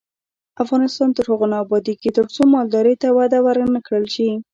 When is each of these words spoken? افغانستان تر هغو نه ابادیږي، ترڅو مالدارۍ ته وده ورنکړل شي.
افغانستان 0.63 1.09
تر 1.17 1.25
هغو 1.31 1.47
نه 1.51 1.57
ابادیږي، 1.63 2.09
ترڅو 2.17 2.41
مالدارۍ 2.55 2.95
ته 3.01 3.07
وده 3.17 3.37
ورنکړل 3.41 4.05
شي. 4.15 4.29